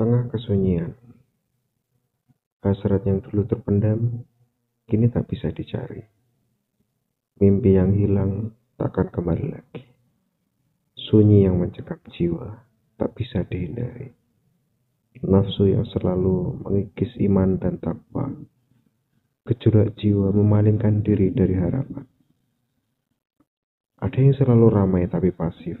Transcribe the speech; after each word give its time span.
tengah 0.00 0.32
kesunyian, 0.32 0.96
hasrat 2.64 3.04
yang 3.04 3.20
dulu 3.20 3.44
terpendam 3.44 4.24
kini 4.88 5.12
tak 5.12 5.28
bisa 5.28 5.52
dicari. 5.52 6.00
Mimpi 7.36 7.76
yang 7.76 7.92
hilang 7.92 8.56
takkan 8.80 9.12
kembali 9.12 9.52
lagi. 9.52 9.84
Sunyi 10.96 11.44
yang 11.44 11.60
mencekam 11.60 12.00
jiwa 12.16 12.64
tak 12.96 13.12
bisa 13.12 13.44
dihindari. 13.44 14.16
Nafsu 15.20 15.68
yang 15.68 15.84
selalu 15.84 16.64
mengikis 16.64 17.12
iman 17.20 17.60
dan 17.60 17.76
takwa. 17.76 18.32
Gejolak 19.52 20.00
jiwa 20.00 20.32
memalingkan 20.32 21.04
diri 21.04 21.28
dari 21.28 21.60
harapan. 21.60 22.08
Ada 24.00 24.16
yang 24.16 24.32
selalu 24.32 24.66
ramai 24.72 25.04
tapi 25.12 25.28
pasif. 25.28 25.76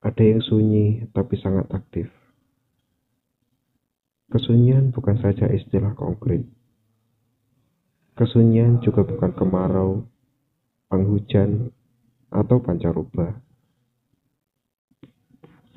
Ada 0.00 0.24
yang 0.24 0.40
sunyi 0.40 1.04
tapi 1.12 1.36
sangat 1.36 1.68
aktif. 1.68 2.08
Kesunyian 4.26 4.90
bukan 4.90 5.22
saja 5.22 5.46
istilah 5.54 5.94
konkret. 5.94 6.42
Kesunyian 8.18 8.82
juga 8.82 9.06
bukan 9.06 9.30
kemarau, 9.38 10.02
penghujan, 10.90 11.70
atau 12.34 12.58
pancaroba. 12.58 13.38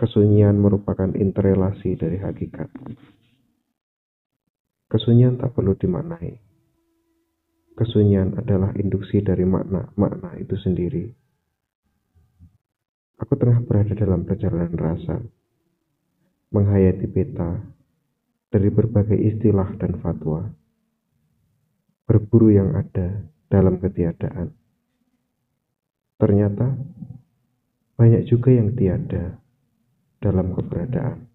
Kesunyian 0.02 0.58
merupakan 0.58 1.14
interelasi 1.14 1.94
dari 1.94 2.18
hakikat. 2.18 2.72
Kesunyian 4.90 5.38
tak 5.38 5.54
perlu 5.54 5.78
dimaknai. 5.78 6.42
Kesunyian 7.78 8.34
adalah 8.34 8.74
induksi 8.74 9.22
dari 9.22 9.46
makna-makna 9.46 10.40
itu 10.42 10.58
sendiri. 10.58 11.06
Aku 13.20 13.36
tengah 13.38 13.62
berada 13.62 13.94
dalam 13.94 14.26
perjalanan 14.26 14.74
rasa, 14.74 15.20
menghayati 16.50 17.06
peta 17.12 17.79
dari 18.50 18.70
berbagai 18.74 19.16
istilah 19.16 19.78
dan 19.78 19.94
fatwa, 20.02 20.50
berburu 22.10 22.50
yang 22.50 22.74
ada 22.74 23.22
dalam 23.46 23.78
ketiadaan. 23.78 24.50
Ternyata 26.18 26.68
banyak 27.96 28.26
juga 28.26 28.50
yang 28.50 28.74
tiada 28.74 29.38
dalam 30.18 30.52
keberadaan. 30.58 31.29